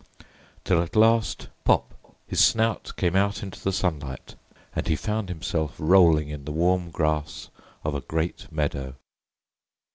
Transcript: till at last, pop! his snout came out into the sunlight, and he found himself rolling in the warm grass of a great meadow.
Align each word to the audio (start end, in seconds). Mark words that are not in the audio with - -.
till 0.63 0.81
at 0.81 0.95
last, 0.95 1.47
pop! 1.63 1.93
his 2.25 2.43
snout 2.43 2.91
came 2.97 3.15
out 3.15 3.43
into 3.43 3.61
the 3.63 3.71
sunlight, 3.71 4.33
and 4.75 4.87
he 4.87 4.95
found 4.95 5.29
himself 5.29 5.75
rolling 5.77 6.27
in 6.29 6.43
the 6.43 6.51
warm 6.51 6.89
grass 6.89 7.49
of 7.83 7.93
a 7.93 8.01
great 8.01 8.51
meadow. 8.51 8.95